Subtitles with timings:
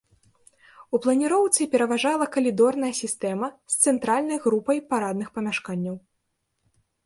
[0.97, 5.95] У планіроўцы пераважала калідорная сістэма з цэнтральнай групай парадных памяшканняў.